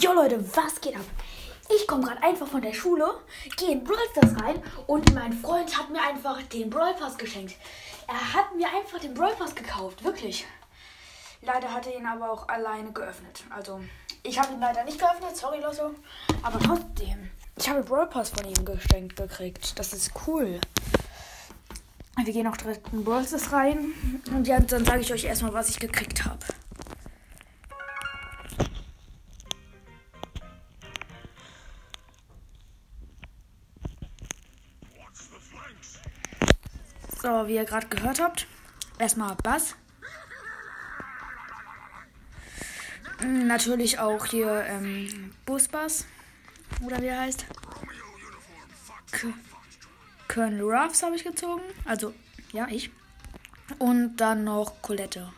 [0.00, 1.04] Jo Leute, was geht ab?
[1.74, 3.14] Ich komme gerade einfach von der Schule,
[3.56, 7.56] gehe in Brawl Stars rein und mein Freund hat mir einfach den Brawl Pass geschenkt.
[8.06, 10.46] Er hat mir einfach den Brawl Pass gekauft, wirklich.
[11.42, 13.42] Leider hat er ihn aber auch alleine geöffnet.
[13.50, 13.80] Also,
[14.22, 15.90] ich habe ihn leider nicht geöffnet, sorry Losso.
[16.42, 19.76] Aber trotzdem, ich habe Brawl Pass von ihm geschenkt gekriegt.
[19.80, 20.60] Das ist cool.
[22.22, 23.94] Wir gehen auch direkt in Brawl Stars rein
[24.30, 26.38] und ja, dann sage ich euch erstmal, was ich gekriegt habe.
[37.28, 38.46] So, wie ihr gerade gehört habt,
[38.98, 39.74] erstmal Bass.
[43.22, 46.06] Natürlich auch hier ähm, Busbass.
[46.82, 47.44] Oder wie er heißt.
[49.10, 49.34] K
[50.26, 51.60] Colonel Ruffs habe ich gezogen.
[51.84, 52.14] Also,
[52.52, 52.90] ja, ich.
[53.78, 55.30] Und dann noch Colette.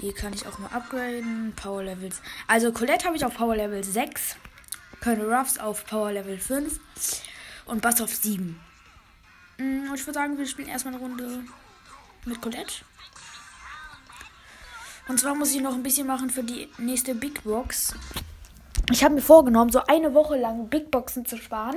[0.00, 1.52] Die kann ich auch mal upgraden.
[1.54, 2.22] Power Levels.
[2.46, 4.36] Also, Colette habe ich auf Power Level 6.
[5.02, 6.80] Colonel Ruffs auf Power Level 5.
[7.66, 8.58] Und Bass auf 7.
[9.58, 11.44] Mm, und ich würde sagen, wir spielen erstmal eine Runde
[12.24, 12.84] mit Colette.
[15.06, 17.94] Und zwar muss ich noch ein bisschen machen für die nächste Big Box.
[18.90, 21.76] Ich habe mir vorgenommen, so eine Woche lang Big Boxen zu sparen.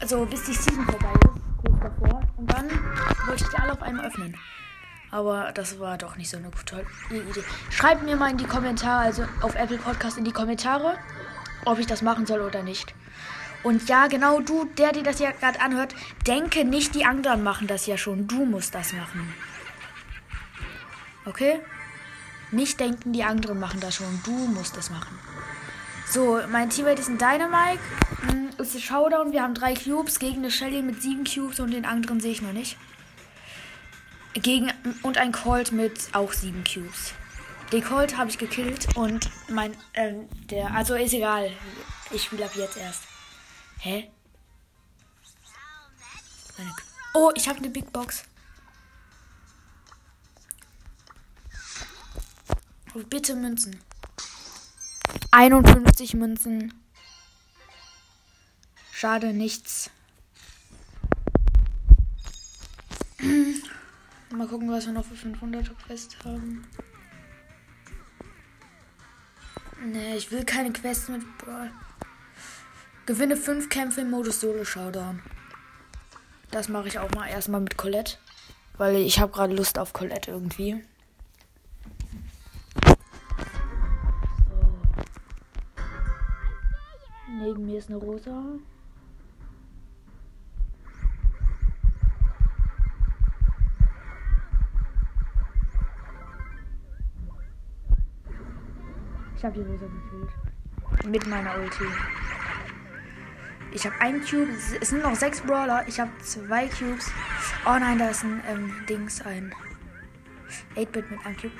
[0.00, 2.22] Also bis die Season vorbei ist, kurz davor.
[2.36, 2.68] Und dann
[3.26, 4.36] wollte ich die alle auf einmal öffnen.
[5.10, 7.42] Aber das war doch nicht so eine tolle Idee.
[7.70, 10.96] Schreibt mir mal in die Kommentare, also auf Apple Podcast in die Kommentare,
[11.64, 12.94] ob ich das machen soll oder nicht.
[13.62, 15.94] Und ja, genau du, der, der das ja gerade anhört,
[16.26, 18.26] denke nicht, die anderen machen das ja schon.
[18.26, 19.34] Du musst das machen.
[21.26, 21.60] Okay?
[22.50, 24.20] Nicht denken, die anderen machen das schon.
[24.24, 25.18] Du musst das machen.
[26.06, 27.78] So, mein Teammate ist ein Dynamite.
[28.26, 29.32] Hm, ist ein Showdown.
[29.32, 32.42] Wir haben drei Cubes gegen eine Shelly mit sieben Cubes und den anderen sehe ich
[32.42, 32.76] noch nicht.
[34.34, 34.72] Gegen
[35.02, 37.12] und ein Colt mit auch sieben Cubes.
[37.72, 41.50] Den Colt habe ich gekillt und mein, ähm, der, also ist egal.
[42.10, 43.09] Ich spiele ab jetzt erst.
[43.82, 44.10] Hä?
[47.14, 48.24] Oh, ich habe eine Big Box.
[52.94, 53.80] Oh, bitte Münzen.
[55.30, 56.74] 51 Münzen.
[58.92, 59.90] Schade, nichts.
[64.30, 66.66] Mal gucken, was wir noch für 500 Quest haben.
[69.82, 71.72] Nee, ich will keine Quests mit Brawl.
[73.06, 75.20] Gewinne 5 Kämpfe im Modus Solo Showdown.
[76.50, 78.18] Das mache ich auch mal erstmal mit Colette.
[78.76, 80.82] Weil ich habe gerade Lust auf Colette irgendwie.
[87.28, 88.44] Neben mir ist eine rosa.
[99.36, 101.06] Ich habe die rosa gekillt.
[101.06, 101.84] Mit meiner Ulti.
[103.72, 104.50] Ich habe ein Cube.
[104.80, 105.84] Es sind noch sechs Brawler.
[105.86, 107.10] Ich habe zwei Cubes.
[107.64, 109.54] Oh nein, da ist ein ähm, Dings, ein
[110.76, 111.52] 8-Bit mit einem Cube.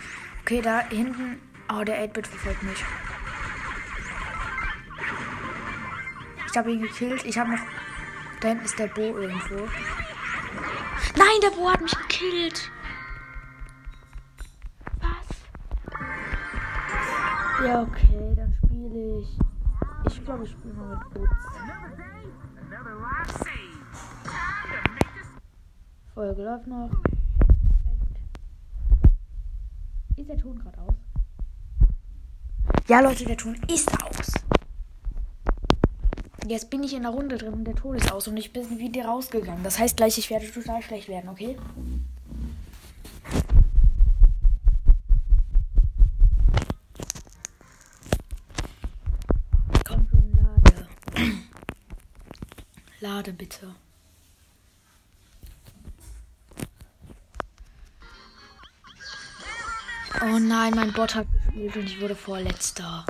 [0.42, 1.40] Okay, da hinten.
[1.72, 2.84] Oh, der 8-Bit verfolgt mich.
[6.50, 7.24] Ich habe ihn gekillt.
[7.24, 7.60] Ich habe noch.
[8.40, 9.68] Da hinten ist der Bo irgendwo.
[11.16, 12.70] Nein, der Bo hat mich gekillt.
[15.00, 15.36] Was?
[17.64, 19.38] Ja, okay, dann spiele ich.
[20.06, 21.46] Ich glaube, ich spiele mal mit Boots.
[26.14, 26.90] Folge läuft noch.
[30.16, 30.94] Ist der Ton gerade aus?
[32.88, 34.32] Ja, Leute, der Ton ist aus.
[36.46, 38.78] Jetzt bin ich in der Runde drin und der Ton ist aus und ich bin
[38.78, 39.62] wieder rausgegangen.
[39.62, 41.56] Das heißt gleich, ich werde total schlecht werden, okay?
[49.86, 50.88] Komm schon, lade.
[53.20, 53.74] Lade bitte.
[60.22, 63.04] Oh nein, mein Bot hat gespielt und ich wurde vorletzter.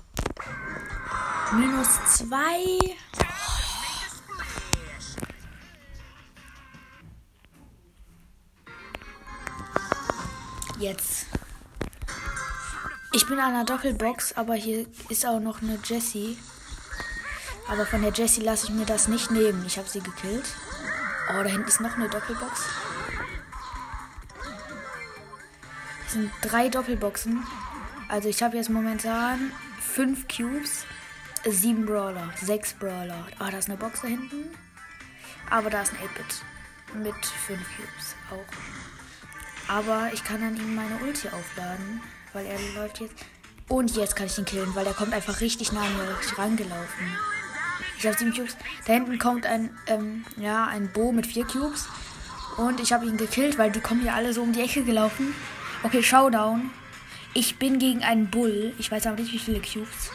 [1.52, 2.96] Minus zwei.
[10.78, 11.26] Jetzt.
[13.12, 16.36] Ich bin an einer Doppelbox, aber hier ist auch noch eine Jessie.
[17.70, 19.64] Aber von der Jessie lasse ich mir das nicht nehmen.
[19.64, 20.56] Ich habe sie gekillt.
[21.28, 22.64] Oh, da hinten ist noch eine Doppelbox.
[26.05, 27.46] Es sind drei Doppelboxen.
[28.08, 30.84] Also ich habe jetzt momentan fünf Cubes,
[31.49, 33.28] sieben Brawler, sechs Brawler.
[33.38, 34.50] Ah, oh, da ist eine Box da hinten.
[35.49, 39.73] Aber da ist ein 8-Bit mit fünf Cubes auch.
[39.73, 42.00] Aber ich kann dann ihm meine Ulti aufladen,
[42.32, 43.25] weil er läuft jetzt.
[43.69, 47.16] Und jetzt kann ich ihn killen, weil der kommt einfach richtig nah an mir rangelaufen.
[48.00, 48.56] Ich habe sieben Cubes.
[48.87, 51.87] Da hinten kommt ein, ähm, ja, ein Bo mit vier Cubes.
[52.56, 55.35] Und ich habe ihn gekillt, weil die kommen ja alle so um die Ecke gelaufen.
[55.82, 56.70] Okay, Showdown.
[57.35, 58.73] Ich bin gegen einen Bull.
[58.79, 60.11] Ich weiß aber nicht, wie viele Cubes.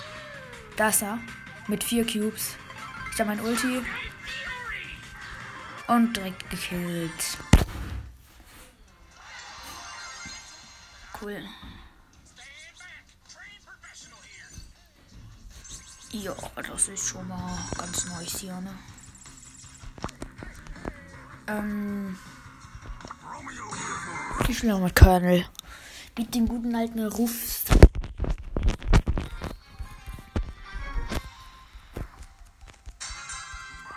[0.78, 1.20] Da ist er.
[1.68, 2.56] Mit vier Cubes.
[3.14, 3.82] Ich habe mein Ulti.
[5.88, 7.38] Und direkt gekillt.
[11.22, 11.40] Cool.
[16.24, 18.74] Ja, das ist schon mal ganz nice hier, ne?
[21.48, 22.18] Ähm.
[24.48, 25.46] Ich spiele mit Colonel.
[26.18, 27.66] Mit dem guten alten Ruf.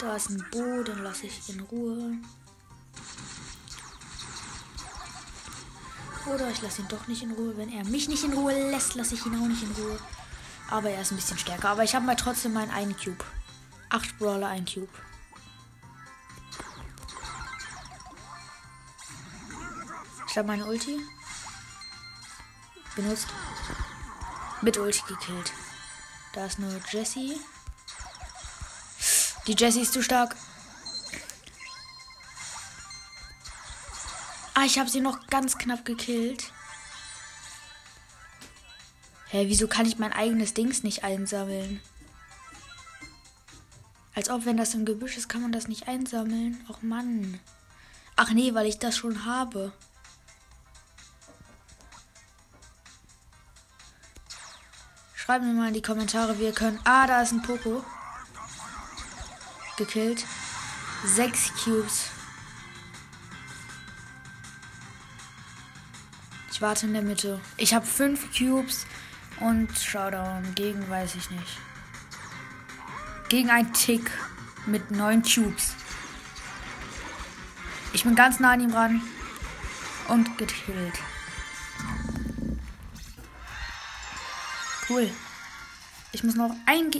[0.00, 2.16] Da ist ein Bo, den lasse ich in Ruhe.
[6.26, 7.56] Oder ich lasse ihn doch nicht in Ruhe.
[7.56, 10.00] Wenn er mich nicht in Ruhe lässt, lasse ich ihn auch nicht in Ruhe.
[10.70, 11.70] Aber er ist ein bisschen stärker.
[11.70, 13.24] Aber ich habe mal trotzdem meinen einen Cube.
[13.88, 14.88] Acht Brawler, ein Cube.
[20.28, 21.00] Ich habe meine Ulti.
[22.94, 23.28] Benutzt.
[24.60, 25.52] Mit Ulti gekillt.
[26.34, 27.40] Da ist nur Jessie.
[29.46, 30.36] Die Jessie ist zu stark.
[34.52, 36.52] Ah, ich habe sie noch ganz knapp gekillt.
[39.30, 41.80] Hä, wieso kann ich mein eigenes Dings nicht einsammeln?
[44.14, 46.64] Als ob, wenn das im Gebüsch ist, kann man das nicht einsammeln.
[46.68, 47.38] Och Mann.
[48.16, 49.72] Ach nee, weil ich das schon habe.
[55.14, 56.80] Schreibt mir mal in die Kommentare, wie ihr könnt.
[56.84, 57.84] Ah, da ist ein Poco.
[59.76, 60.24] Gekillt.
[61.04, 62.06] Sechs Cubes.
[66.50, 67.40] Ich warte in der Mitte.
[67.56, 68.86] Ich habe fünf Cubes.
[69.40, 71.58] Und Showdown gegen, weiß ich nicht.
[73.28, 74.10] Gegen ein Tick
[74.66, 75.74] mit neun Cubes.
[77.92, 79.00] Ich bin ganz nah an ihm ran.
[80.08, 80.98] Und gekillt.
[84.88, 85.10] Cool.
[86.12, 86.90] Ich muss noch ein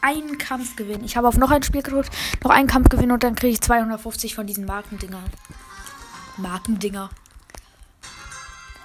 [0.00, 1.04] einen Kampf gewinnen.
[1.04, 2.10] Ich habe auf noch ein Spiel gedrückt,
[2.44, 5.22] noch einen Kampf gewinnen und dann kriege ich 250 von diesen Markendinger.
[6.36, 7.10] Markendinger.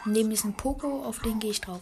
[0.06, 1.82] Neben diesem Poco, auf den gehe ich drauf.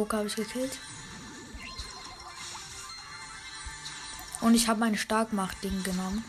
[0.00, 0.78] Poker habe ich gekillt.
[4.40, 6.24] Und ich habe mein Starkmacht-Ding genommen.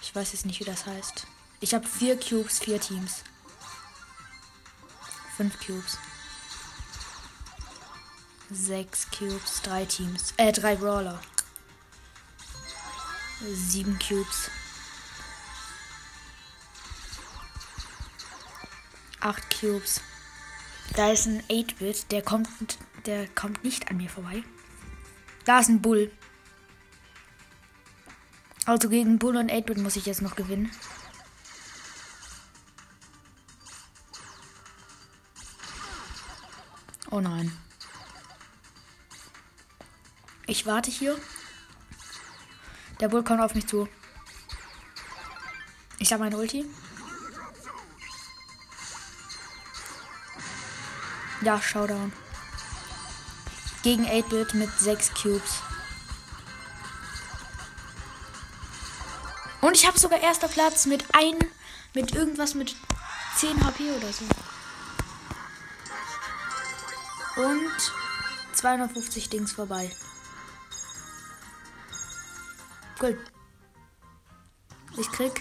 [0.00, 1.26] Ich weiß jetzt nicht, wie das heißt.
[1.58, 3.24] Ich habe vier Cubes, vier Teams.
[5.36, 5.98] Fünf Cubes.
[8.48, 10.32] Sechs Cubes, drei Teams.
[10.36, 11.20] Äh, drei Brawler.
[13.52, 14.50] Sieben Cubes.
[19.18, 20.00] Acht Cubes.
[21.00, 22.50] Da ist ein 8-Bit, der kommt,
[23.06, 24.44] der kommt nicht an mir vorbei.
[25.46, 26.12] Da ist ein Bull.
[28.66, 30.70] Also gegen Bull und 8-Bit muss ich jetzt noch gewinnen.
[37.10, 37.50] Oh nein.
[40.46, 41.18] Ich warte hier.
[43.00, 43.88] Der Bull kommt auf mich zu.
[45.98, 46.66] Ich habe mein Ulti.
[51.42, 52.12] Ja, Showdown.
[53.82, 55.62] Gegen 8-Bit mit 6 Cubes.
[59.62, 61.38] Und ich habe sogar erster Platz mit ein,
[61.94, 62.76] mit irgendwas mit
[63.36, 64.24] 10 HP oder so.
[67.42, 67.92] Und
[68.54, 69.90] 250 Dings vorbei.
[73.00, 73.18] Cool.
[74.98, 75.40] Ich krieg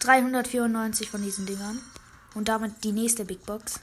[0.00, 1.80] 394 von diesen Dingern.
[2.34, 3.80] Und damit die nächste Big Box.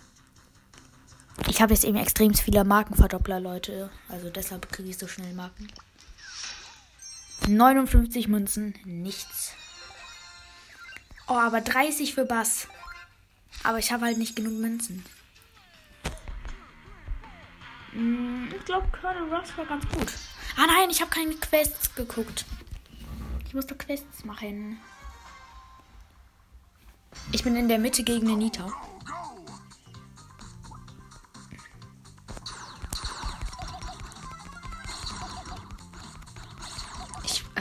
[1.61, 3.91] Ich habe jetzt eben extrem viele Markenverdoppler, Leute.
[4.09, 5.67] Also deshalb kriege ich so schnell Marken.
[7.47, 9.53] 59 Münzen, nichts.
[11.27, 12.67] Oh, aber 30 für Bass.
[13.61, 15.05] Aber ich habe halt nicht genug Münzen.
[17.91, 20.11] Hm, ich glaube, Colonel Ross war ganz gut.
[20.57, 22.43] Ah nein, ich habe keine Quests geguckt.
[23.45, 24.79] Ich muss doch Quests machen.
[27.31, 28.73] Ich bin in der Mitte gegen den Nita.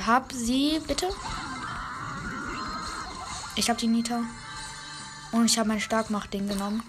[0.07, 1.09] hab sie, bitte.
[3.57, 4.23] Ich hab die Nita.
[5.33, 6.83] Und ich habe mein Starkmacht-Ding genommen.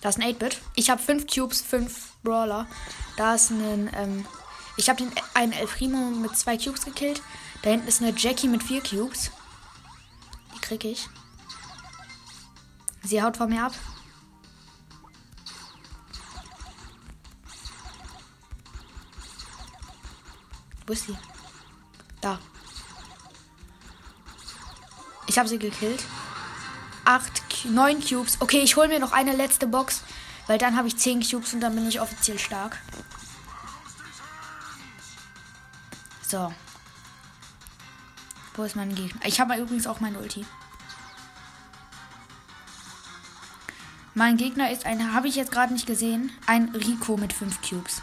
[0.00, 0.60] Das ist ein 8-Bit.
[0.76, 2.68] Ich habe 5 Tubes, 5 Brawler.
[3.16, 4.26] Da ist ein, ähm,
[4.76, 7.22] ich habe einen Elfrimo mit 2 Cubes gekillt.
[7.62, 9.30] Da hinten ist eine Jackie mit 4 Cubes.
[10.54, 11.08] Die krieg ich.
[13.02, 13.72] Sie haut von mir ab.
[20.86, 21.16] Wo ist sie?
[22.20, 22.38] Da.
[25.26, 26.04] Ich habe sie gekillt.
[27.04, 28.36] 8, 9 Cubes.
[28.40, 30.02] Okay, ich hole mir noch eine letzte Box,
[30.46, 32.78] weil dann habe ich 10 Cubes und dann bin ich offiziell stark.
[36.28, 36.52] So.
[38.54, 39.20] Wo ist mein Gegner?
[39.24, 40.44] Ich habe übrigens auch mein Ulti.
[44.14, 48.02] Mein Gegner ist ein, habe ich jetzt gerade nicht gesehen, ein Rico mit 5 Cubes.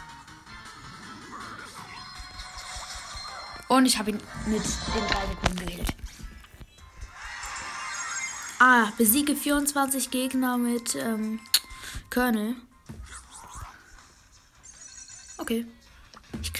[3.68, 5.94] Und ich habe ihn mit den drei Sekunden gekillt.
[8.60, 11.40] Ah, besiege 24 Gegner mit ähm,
[12.10, 12.54] Colonel.
[15.36, 15.66] Okay.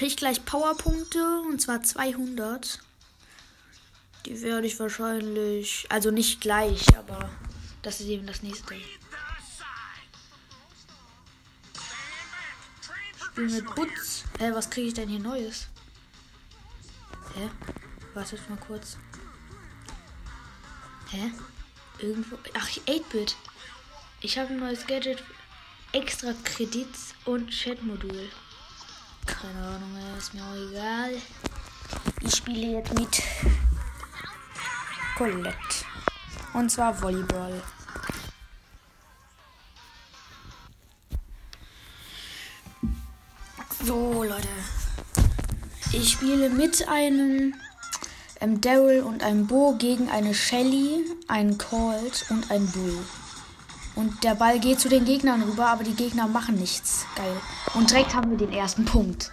[0.04, 2.78] Ich kriege gleich Powerpunkte und zwar 200.
[4.26, 7.30] Die werde ich wahrscheinlich, also nicht gleich, aber
[7.80, 8.74] das ist eben das nächste.
[13.18, 14.24] Spiel mit Putz.
[14.38, 15.68] Hä, was kriege ich denn hier Neues?
[17.34, 17.48] Hä?
[18.12, 18.98] Wartet mal kurz.
[21.12, 21.32] Hä?
[21.98, 22.36] Irgendwo.
[22.52, 23.36] Ach, 8-Bit.
[24.20, 25.22] Ich habe ein neues Gadget.
[25.92, 28.28] Extra Kredits und Chat-Modul.
[29.26, 31.14] Keine Ahnung, ist mir auch egal.
[32.20, 33.22] Ich spiele jetzt mit
[35.16, 35.84] Colette.
[36.52, 37.62] Und zwar Volleyball.
[43.84, 44.48] So, Leute.
[45.92, 47.54] Ich spiele mit einem
[48.40, 53.04] ähm, Daryl und einem Bo gegen eine Shelly, einen Colt und einen Bull.
[53.94, 57.06] Und der Ball geht zu den Gegnern rüber, aber die Gegner machen nichts.
[57.14, 57.40] Geil.
[57.74, 59.30] Und direkt haben wir den ersten Punkt.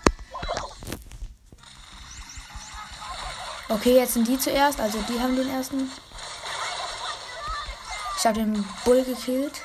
[3.69, 5.89] Okay, jetzt sind die zuerst, also die haben den ersten.
[8.17, 9.61] Ich habe den Bull gekillt.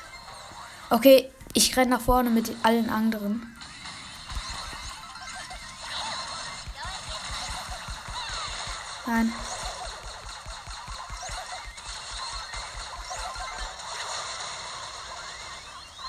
[0.89, 3.55] Okay, ich renne nach vorne mit allen anderen.
[9.05, 9.31] Nein.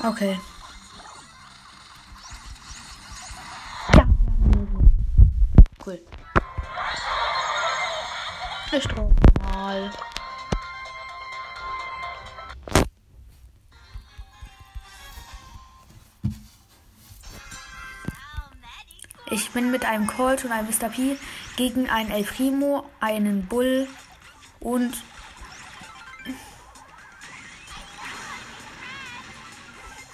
[0.05, 0.39] Okay.
[3.95, 4.09] Ja.
[5.85, 6.01] Cool.
[8.71, 9.13] Ich drauf
[9.43, 9.91] mal.
[19.31, 20.89] Ich bin mit einem Colt und einem Mr.
[20.89, 21.17] P
[21.57, 23.89] gegen einen El Primo, einen Bull
[24.61, 25.03] und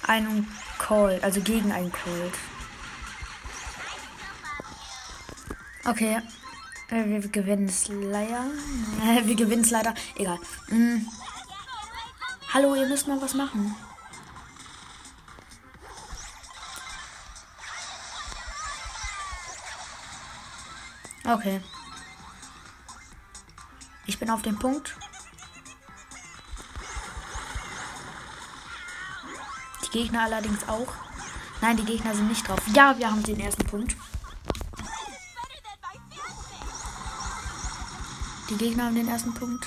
[0.06, 2.34] einen Colt, also gegen einen Colt.
[5.84, 6.20] Okay.
[6.90, 8.44] Äh, wir gewinnen es leider.
[9.24, 9.94] Wir gewinnen es leider.
[10.16, 10.38] Egal.
[10.68, 11.06] Hm.
[12.52, 13.74] Hallo, ihr müsst mal was machen.
[21.26, 21.60] Okay.
[24.06, 24.94] Ich bin auf dem Punkt.
[29.94, 30.92] Gegner allerdings auch.
[31.60, 32.58] Nein, die Gegner sind nicht drauf.
[32.74, 33.96] Ja, wir haben den ersten Punkt.
[38.50, 39.66] Die Gegner haben den ersten Punkt.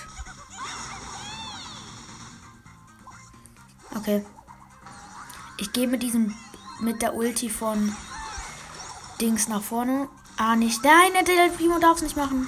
[3.95, 4.25] Okay.
[5.57, 6.35] Ich gehe mit diesem
[6.81, 7.95] mit der Ulti von
[9.19, 10.83] Dings nach vorne Ah, nicht.
[10.83, 12.47] Nein, der Del Primo darf es nicht machen.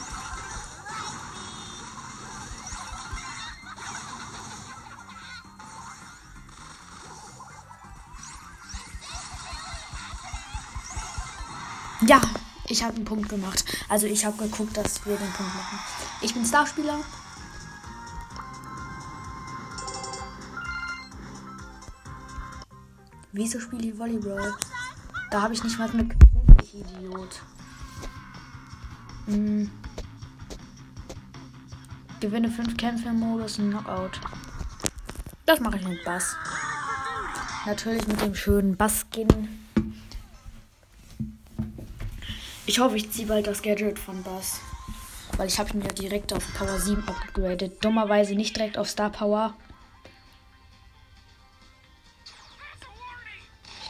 [12.08, 12.22] Ja,
[12.66, 13.66] ich habe einen Punkt gemacht.
[13.90, 15.80] Also ich habe geguckt, dass wir den Punkt machen.
[16.22, 17.00] Ich bin Starspieler.
[23.32, 24.56] Wieso spiele ich Volleyball?
[25.30, 26.16] Da habe ich nicht mal mit.
[26.74, 27.42] Idiot.
[29.26, 29.70] Hm.
[32.20, 34.20] Gewinne 5 Kämpfe im Modus Knockout.
[35.46, 36.36] Das mache ich mit Bass.
[37.66, 39.69] Natürlich mit dem schönen Bass-Skin.
[42.80, 44.62] Ich hoffe, ich ziehe bald das Gadget von Bass.
[45.36, 47.84] Weil ich habe ihn ja direkt auf Power 7 upgradet.
[47.84, 49.54] Dummerweise nicht direkt auf Star Power.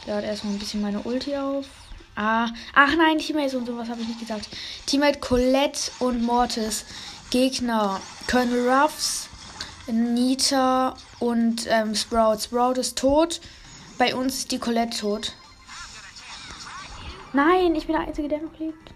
[0.00, 1.66] Ich lade erstmal ein bisschen meine Ulti auf.
[2.16, 4.48] Ah, ach nein, Teammates und sowas habe ich nicht gesagt.
[4.86, 6.84] Teammate Colette und Mortis.
[7.30, 9.28] Gegner Colonel Ruffs,
[9.86, 12.40] Nita und ähm, Sprout.
[12.40, 13.40] Sprout ist tot.
[13.98, 15.34] Bei uns ist die Colette tot.
[17.32, 18.94] Nein, ich bin der Einzige, der noch lebt.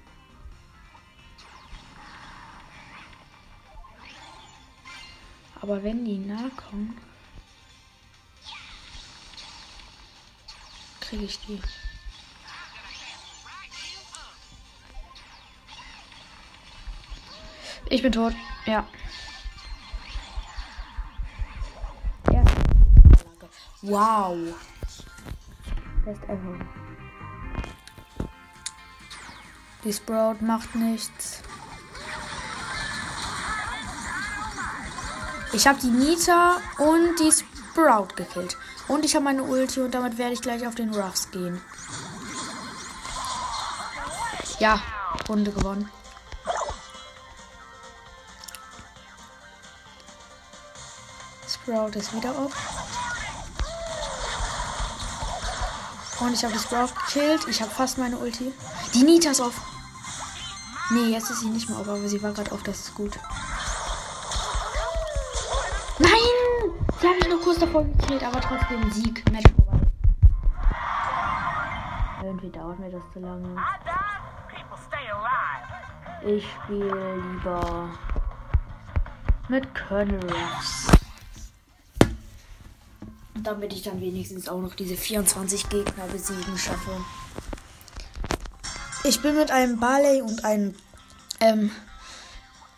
[5.61, 7.01] Aber wenn die nahe kommen,
[11.01, 11.61] kriege ich die.
[17.89, 18.35] Ich bin tot.
[18.67, 18.87] Ja.
[23.83, 24.55] Wow.
[26.05, 26.84] Best ever.
[29.85, 31.41] Die Sprout macht nichts.
[35.53, 38.57] Ich habe die Nita und die Sprout gekillt.
[38.89, 41.61] Und ich habe meine Ulti und damit werde ich gleich auf den Ruffs gehen.
[44.59, 44.81] Ja,
[45.29, 45.91] Runde gewonnen.
[51.47, 52.53] Sprout ist wieder auf.
[56.21, 57.47] Und ich habe die Sprout gekillt.
[57.49, 58.53] Ich habe fast meine Ulti.
[58.95, 59.74] Die Nita ist auf.
[60.91, 62.63] Nee, jetzt ist sie nicht mehr auf, aber sie war gerade auf.
[62.63, 63.19] Das ist gut.
[65.99, 66.11] Nein!
[67.01, 69.25] Sie habe ich nur kurz davor gekillt, aber trotzdem Sieg.
[69.31, 69.81] Match vorbei.
[72.23, 73.57] Irgendwie dauert mir das zu lange.
[76.27, 77.91] Ich spiele lieber
[79.49, 80.87] mit Colonel Ruffs.
[83.35, 86.99] Damit ich dann wenigstens auch noch diese 24 Gegner besiegen schaffe.
[89.07, 90.75] Ich bin mit einem Barley und einem
[91.41, 91.71] ähm,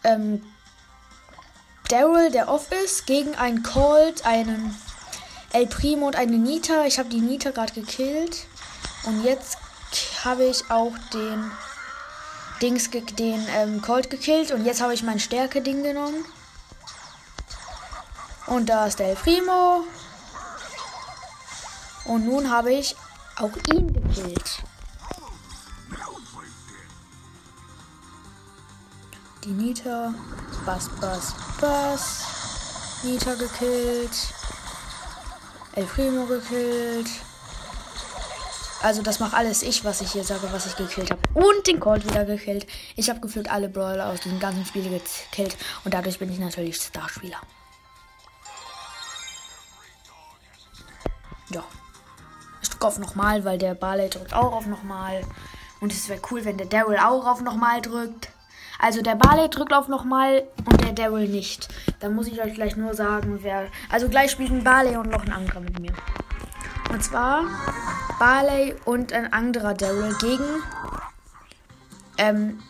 [0.02, 0.42] ähm,
[1.88, 4.76] Daryl, der off ist, gegen einen Colt, einen
[5.52, 6.84] El Primo und eine Nita.
[6.84, 8.48] Ich habe die Nita gerade gekillt.
[9.04, 9.56] Und jetzt
[10.24, 11.48] habe ich auch den
[12.60, 14.50] Dings, den ähm, Colt gekillt.
[14.50, 16.24] Und jetzt habe ich mein Stärke-Ding genommen.
[18.48, 19.84] Und da ist der El Primo.
[22.04, 22.96] Und nun habe ich
[23.36, 24.64] auch ihn gekillt.
[29.46, 30.12] Die Nita.
[30.64, 33.04] Bass, Bass, Bass.
[33.04, 34.34] Nita gekillt.
[35.76, 37.06] El Primo gekillt.
[38.82, 41.20] Also das macht alles ich, was ich hier sage, was ich gekillt habe.
[41.34, 42.66] Und den Colt wieder gekillt.
[42.96, 45.56] Ich habe gefühlt alle Brawler aus dem ganzen Spiel gekillt.
[45.84, 47.40] Und dadurch bin ich natürlich Starspieler.
[51.50, 51.62] Ja.
[52.62, 55.22] Ich drücke auf nochmal, weil der Barley drückt auch auf nochmal.
[55.80, 58.30] Und es wäre cool, wenn der Daryl auch auf nochmal drückt.
[58.78, 61.68] Also der Barley drückt auf nochmal und der Daryl nicht.
[62.00, 63.66] Dann muss ich euch gleich nur sagen, wer.
[63.90, 65.92] Also gleich spielt ein Barley und noch ein anderer mit mir.
[66.90, 67.44] Und zwar
[68.18, 70.44] Barley und ein anderer Daryl gegen
[72.18, 72.62] ähm,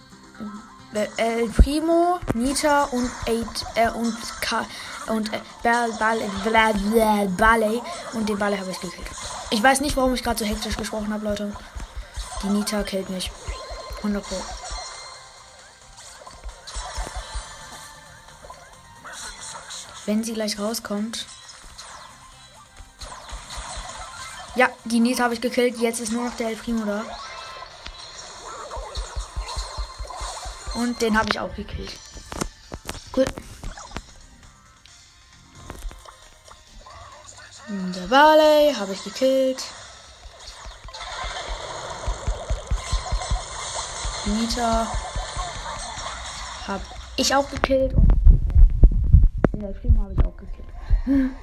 [1.16, 4.64] El Primo, Nita und Eight äh, und Ka
[5.08, 7.82] und äh, Barley
[8.14, 9.06] und den Barley habe ich gekillt.
[9.50, 11.52] Ich weiß nicht, warum ich gerade so hektisch gesprochen habe, Leute.
[12.42, 13.30] Die Nita killt mich.
[13.98, 14.36] 100 Pro.
[20.06, 21.26] Wenn sie gleich rauskommt.
[24.56, 25.76] Ja, die Nita habe ich gekillt.
[25.78, 27.04] Jetzt ist nur noch der El Primo da.
[30.74, 31.98] Und den habe ich auch gekillt.
[33.14, 33.26] Cool.
[37.68, 39.64] Der Barley habe ich gekillt.
[44.26, 44.86] Nita
[46.66, 46.82] habe
[47.16, 47.94] ich auch gekillt.
[47.94, 50.68] Und El Primo habe ich auch gekillt.
[50.78, 51.36] Einmal gewinnen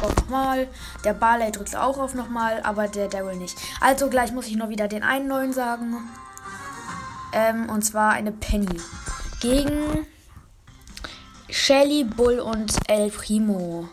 [0.00, 0.68] nochmal.
[1.04, 3.56] Der Barley drückt auch auf nochmal, aber der Daryl nicht.
[3.80, 5.96] Also gleich muss ich noch wieder den einen neuen sagen.
[7.32, 8.80] Ähm, und zwar eine Penny.
[9.40, 10.06] Gegen
[11.48, 13.88] Shelly, Bull und El Primo.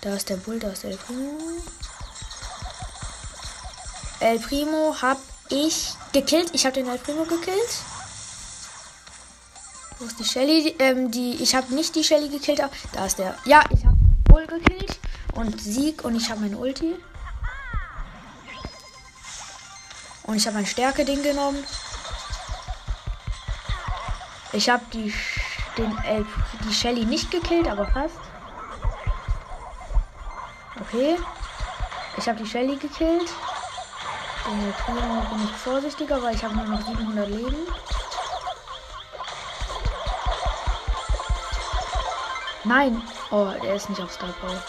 [0.00, 1.38] Da ist der Bull, da ist El Primo.
[4.20, 5.18] El Primo hab
[5.50, 6.50] ich gekillt.
[6.52, 7.78] Ich habe den El Primo gekillt.
[9.98, 10.74] Wo ist die Shelly?
[10.78, 12.60] Ähm, die, ich habe nicht die Shelly gekillt.
[12.92, 13.36] Da ist der.
[13.44, 14.98] Ja, ich habe Bull gekillt.
[15.34, 16.04] Und Sieg.
[16.04, 16.96] Und ich habe meine Ulti.
[20.24, 21.62] Und ich habe mein Stärke-Ding genommen.
[24.52, 25.12] Ich habe die,
[25.76, 26.22] den, äh,
[26.64, 28.18] die Shelly nicht gekillt, aber fast.
[30.80, 31.16] Okay.
[32.16, 33.30] Ich habe die Shelly gekillt.
[34.46, 37.66] Den Primo bin ich vorsichtiger, weil ich habe nur noch 700 Leben.
[42.64, 43.02] Nein.
[43.30, 44.62] Oh, der ist nicht auf Star Power.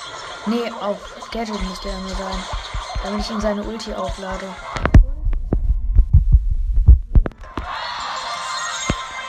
[0.45, 2.43] Nee, auf Gadget müsste er nur sein.
[3.03, 4.47] Damit ich ihm seine Ulti auflade.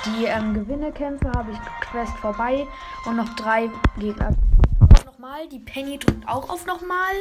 [0.04, 2.66] Die ähm, Gewinnekämpfe habe ich Quest vorbei
[3.04, 4.30] und noch drei Gegner.
[5.04, 7.14] Nochmal, die Penny drückt auch auf nochmal.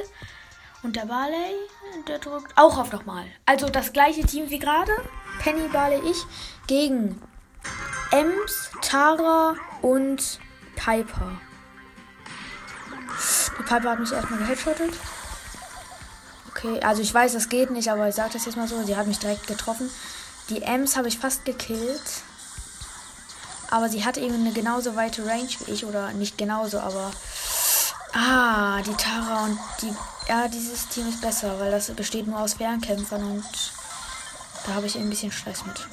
[0.85, 1.55] Und der Barley,
[2.07, 3.25] der drückt auch auf nochmal.
[3.47, 4.91] Also das gleiche Team wie gerade.
[5.39, 6.23] Penny, Barley, ich.
[6.67, 7.19] Gegen
[8.11, 10.39] Ems, Tara und
[10.75, 11.41] Piper.
[13.57, 14.93] Die Piper hat mich erstmal geheadshottet.
[16.51, 18.83] Okay, also ich weiß, das geht nicht, aber ich sage das jetzt mal so.
[18.83, 19.89] Sie hat mich direkt getroffen.
[20.49, 22.21] Die Ems habe ich fast gekillt.
[23.71, 25.83] Aber sie hatte eben eine genauso weite Range wie ich.
[25.83, 27.09] Oder nicht genauso, aber.
[28.13, 29.91] Ah, die Tara und die.
[30.27, 33.73] Ja, dieses Team ist besser, weil das besteht nur aus Fernkämpfern und
[34.65, 35.87] da habe ich ein bisschen Stress mit.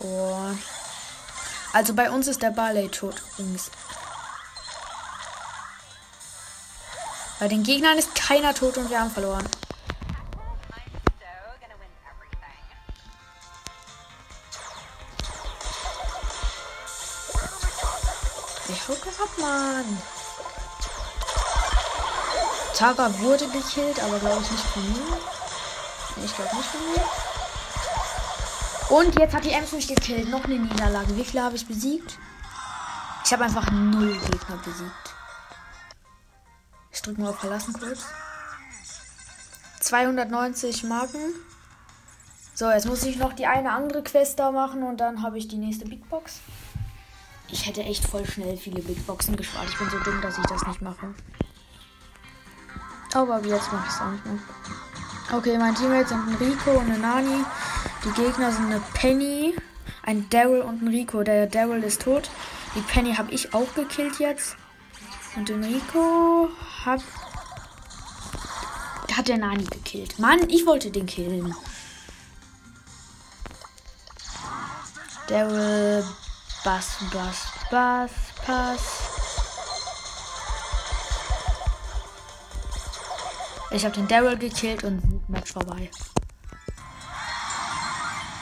[0.00, 0.50] Oh.
[1.72, 3.70] Also bei uns ist der Barley tot übrigens.
[7.38, 9.48] Bei den Gegnern ist keiner tot und wir haben verloren.
[22.80, 25.18] Tara wurde gekillt, aber glaube ich nicht von mir.
[26.24, 27.04] Ich glaube nicht von mir.
[28.98, 30.30] Und jetzt hat die Ems mich gekillt.
[30.30, 31.14] Noch eine Niederlage.
[31.14, 32.16] Wie viele habe ich besiegt?
[33.22, 35.14] Ich habe einfach null Gegner besiegt.
[36.90, 38.06] Ich drücke mal auf Verlassen kurz.
[39.80, 41.34] 290 Marken.
[42.54, 45.48] So, jetzt muss ich noch die eine andere Quest da machen und dann habe ich
[45.48, 46.38] die nächste Big Box.
[47.48, 49.68] Ich hätte echt voll schnell viele Big Boxen gespart.
[49.68, 51.14] Ich bin so dumm, dass ich das nicht mache.
[53.14, 54.38] Aber jetzt mache ich es auch nicht mehr.
[55.32, 57.44] Okay, mein Teammate sind ein Rico und eine Nani.
[58.04, 59.54] Die Gegner sind eine Penny,
[60.02, 61.22] ein Daryl und ein Rico.
[61.22, 62.30] Der Daryl ist tot.
[62.74, 64.56] Die Penny habe ich auch gekillt jetzt.
[65.36, 66.48] Und den Rico
[66.84, 67.02] hat.
[69.16, 70.18] Hat der Nani gekillt.
[70.18, 71.54] Mann, ich wollte den killen.
[75.28, 76.04] Daryl.
[76.62, 78.10] Bass, Bass, Bass,
[78.44, 79.09] Pass.
[83.72, 85.90] Ich habe den Daryl gekillt und Match vorbei.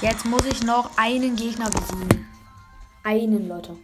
[0.00, 2.26] Jetzt muss ich noch einen Gegner besiegen.
[3.02, 3.76] Einen, Leute.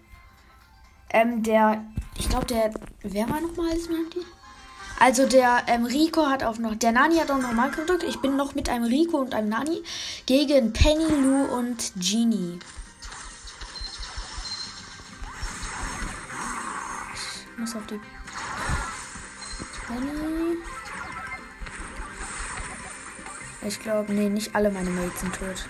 [1.10, 1.84] Ähm, der.
[2.16, 2.72] Ich glaube, der.
[3.02, 4.24] Wer war nochmal als Nani?
[5.00, 6.76] Also der ähm, Rico hat auch noch.
[6.76, 8.04] Der Nani hat auch noch mal gedrückt.
[8.04, 9.82] Ich bin noch mit einem Rico und einem Nani
[10.26, 12.58] gegen Penny, Lou und Genie.
[17.12, 18.00] Ich muss auf die.
[19.86, 20.33] Penny.
[23.66, 25.66] Ich glaube, nee, nicht alle meine Mates sind tot.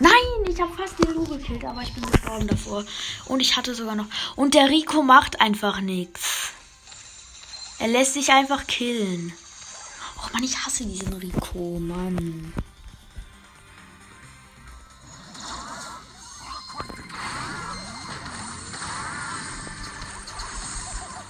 [0.00, 0.12] Nein,
[0.48, 2.84] ich habe fast den Lu gekillt, aber ich bin gestorben davor.
[3.26, 4.06] Und ich hatte sogar noch.
[4.36, 6.50] Und der Rico macht einfach nichts.
[7.78, 9.32] Er lässt sich einfach killen.
[10.18, 12.52] Och man, ich hasse diesen Rico, Mann.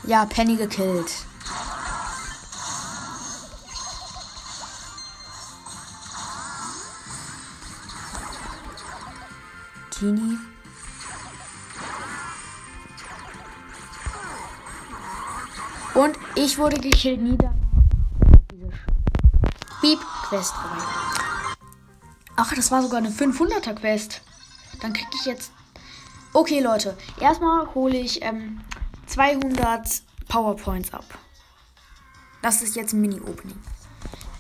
[0.04, 1.12] Ja, Penny gekillt.
[10.03, 10.37] Genie.
[15.95, 17.55] Und ich wurde gekillt nieder.
[19.81, 20.83] Beep-Quest vorbei.
[22.35, 24.23] Ach, das war sogar eine 500er Quest.
[24.81, 25.53] Dann kriege ich jetzt.
[26.33, 26.97] Okay, Leute.
[27.21, 28.61] Erstmal hole ich ähm,
[29.07, 31.05] 200 Powerpoints ab.
[32.43, 33.61] Das ist jetzt ein Mini-Opening.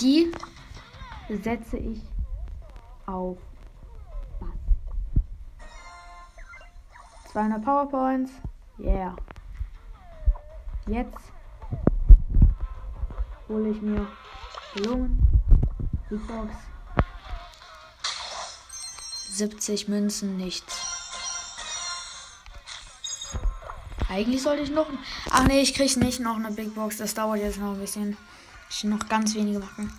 [0.00, 0.32] Die
[1.28, 2.00] setze ich
[3.06, 3.38] auf
[7.32, 8.32] 200 Powerpoints.
[8.78, 9.16] Yeah.
[10.86, 11.32] Jetzt
[13.48, 14.06] hole ich mir
[14.74, 15.18] Belohnung.
[16.10, 16.52] Big Box.
[19.30, 20.78] 70 Münzen, nichts.
[24.10, 24.86] Eigentlich sollte ich noch.
[25.30, 26.98] Ach nee, ich kriege nicht noch eine Big Box.
[26.98, 28.18] Das dauert jetzt noch ein bisschen.
[28.68, 29.90] Ich noch ganz wenige machen.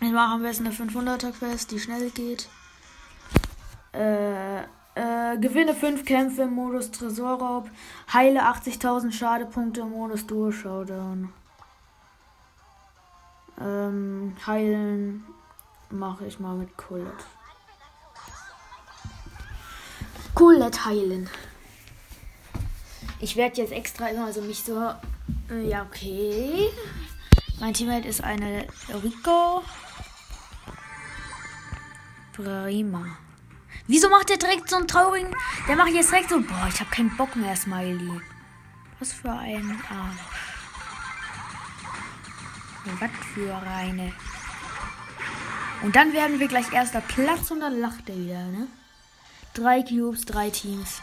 [0.00, 2.48] Ich mache am besten eine 500er Quest, die schnell geht.
[3.92, 4.62] Äh.
[4.98, 7.70] Äh, gewinne 5 Kämpfe im Modus Tresorraub.
[8.12, 11.32] Heile 80.000 Schadepunkte im Modus Duo Showdown.
[13.60, 15.24] Ähm, heilen
[15.90, 17.24] mache ich mal mit Colette.
[20.34, 21.30] Colette heilen.
[23.20, 24.94] Ich werde jetzt extra immer so mich so.
[25.48, 26.70] Äh, ja, okay.
[27.60, 28.66] Mein Teammate ist eine
[29.00, 29.62] Rico.
[32.32, 33.06] Prima.
[33.86, 35.34] Wieso macht der direkt so einen traurigen.
[35.66, 36.40] Der macht jetzt direkt so.
[36.40, 38.20] Boah, ich habe keinen Bock mehr, Smiley.
[38.98, 40.20] Was für ein Arsch.
[43.00, 44.12] Was für eine.
[45.82, 48.66] Und dann werden wir gleich erster Platz und dann lacht er wieder, ne?
[49.54, 51.00] Drei Cubes, drei Teams.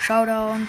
[0.00, 0.66] Showdown.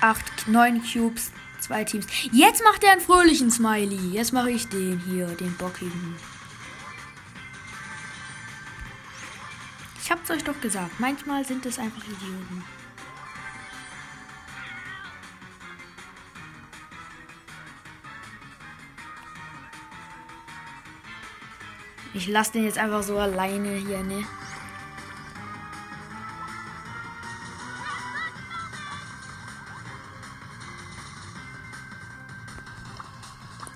[0.00, 1.32] Acht, neun Cubes,
[1.70, 2.06] zwei Teams.
[2.32, 4.10] Jetzt macht er einen fröhlichen Smiley.
[4.10, 6.16] Jetzt mache ich den hier, den bockigen.
[10.02, 10.98] Ich hab's euch doch gesagt.
[10.98, 12.64] Manchmal sind es einfach Idioten.
[22.12, 24.24] Ich lasse den jetzt einfach so alleine hier, ne?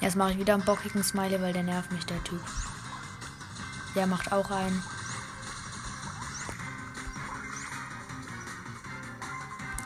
[0.05, 2.43] Jetzt mache ich wieder einen bockigen Smiley, weil der nervt mich, der Typ.
[3.95, 4.83] Der macht auch einen.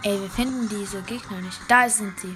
[0.03, 1.61] Ey, wir finden diese Gegner nicht.
[1.69, 2.35] Da sind sie.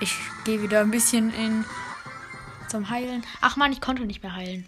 [0.00, 1.66] Ich gehe wieder ein bisschen in
[2.68, 3.22] zum Heilen.
[3.42, 4.66] Ach man, ich konnte nicht mehr heilen.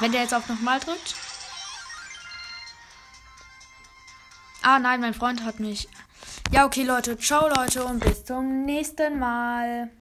[0.00, 1.23] Wenn der jetzt auf nochmal drückt.
[4.66, 5.88] Ah nein, mein Freund hat mich.
[6.50, 7.18] Ja, okay, Leute.
[7.18, 9.90] Ciao, Leute, und bis zum nächsten Mal.